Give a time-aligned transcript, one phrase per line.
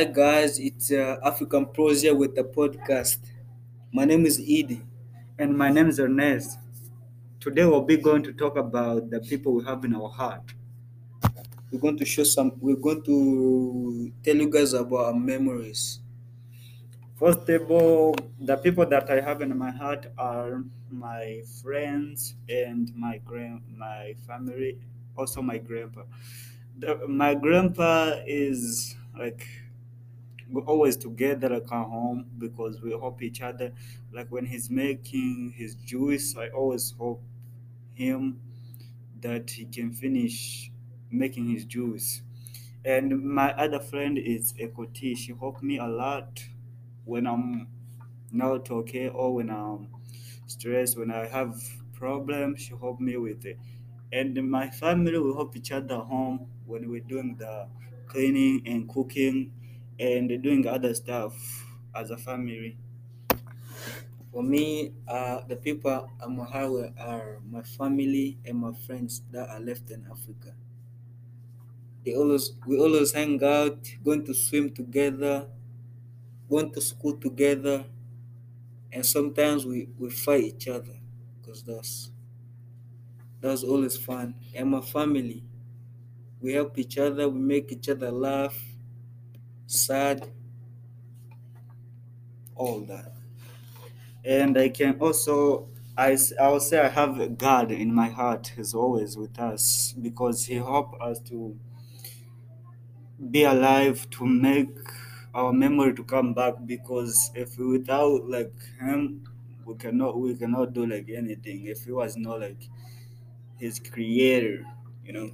[0.00, 3.18] guys, it's uh, African Pros with the podcast.
[3.92, 4.80] My name is Edie.
[5.38, 6.58] And my name is Ernest.
[7.38, 10.54] Today we'll be going to talk about the people we have in our heart.
[11.70, 12.52] We're going to show some.
[12.58, 16.00] We're going to tell you guys about our memories.
[17.18, 22.90] First of all, the people that I have in my heart are my friends and
[22.96, 24.78] my grand, my family,
[25.18, 26.04] also my grandpa.
[26.78, 29.46] The, my grandpa is like
[30.48, 33.72] we're always together like at home because we help each other.
[34.12, 37.22] Like when he's making his juice, I always hope
[37.94, 38.40] him
[39.20, 40.70] that he can finish
[41.10, 42.22] making his juice.
[42.84, 45.16] And my other friend is Ekoti.
[45.16, 46.44] She helped me a lot
[47.04, 47.68] when I'm
[48.30, 49.90] not okay or when I'm
[50.46, 51.60] stressed, when I have
[51.92, 53.58] problems, she helped me with it.
[54.12, 57.68] And my family we help each other home when we're doing the
[58.06, 59.52] cleaning and cooking
[60.02, 61.34] and doing other stuff
[61.94, 62.78] as a family.
[64.32, 69.60] For me, uh, the people I'm with are my family and my friends that are
[69.60, 70.56] left in Africa.
[72.04, 75.48] They always we always hang out, going to swim together,
[76.48, 77.86] going to school together,
[78.92, 80.98] and sometimes we, we fight each other
[81.40, 82.10] because that's
[83.40, 84.34] that's always fun.
[84.54, 85.44] And my family,
[86.40, 88.71] we help each other, we make each other laugh,
[89.72, 90.28] sad,
[92.54, 93.12] all that.
[94.24, 98.74] And I can also I, I will say I have God in my heart is
[98.74, 101.58] always with us because He helped us to
[103.30, 104.70] be alive to make
[105.34, 109.24] our memory to come back because if without like Him
[109.64, 112.62] we cannot we cannot do like anything if He was not like
[113.58, 114.64] His creator
[115.04, 115.30] you know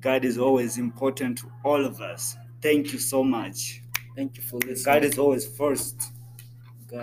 [0.00, 3.82] God is always important to all of us thank you so much
[4.14, 4.84] Thank you for listening.
[4.84, 6.12] God is always first